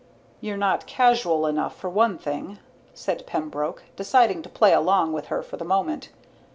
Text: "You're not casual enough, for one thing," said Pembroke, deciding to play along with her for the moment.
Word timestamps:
"You're 0.39 0.57
not 0.57 0.87
casual 0.87 1.45
enough, 1.45 1.75
for 1.75 1.87
one 1.87 2.17
thing," 2.17 2.57
said 2.95 3.23
Pembroke, 3.27 3.83
deciding 3.95 4.41
to 4.41 4.49
play 4.49 4.73
along 4.73 5.13
with 5.13 5.27
her 5.27 5.43
for 5.43 5.57
the 5.57 5.63
moment. 5.63 6.09